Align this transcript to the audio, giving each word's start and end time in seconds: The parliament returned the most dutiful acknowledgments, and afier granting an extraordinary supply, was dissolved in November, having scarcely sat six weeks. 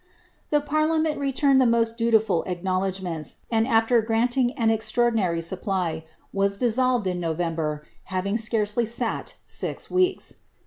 The 0.49 0.61
parliament 0.61 1.19
returned 1.19 1.61
the 1.61 1.67
most 1.67 1.95
dutiful 1.95 2.41
acknowledgments, 2.47 3.37
and 3.51 3.67
afier 3.67 4.03
granting 4.03 4.51
an 4.53 4.71
extraordinary 4.71 5.43
supply, 5.43 6.05
was 6.33 6.57
dissolved 6.57 7.05
in 7.05 7.19
November, 7.19 7.85
having 8.05 8.35
scarcely 8.35 8.87
sat 8.87 9.35
six 9.45 9.91
weeks. 9.91 10.37